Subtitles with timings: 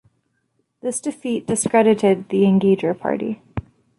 [0.81, 3.39] This defeat discredited the Engager party.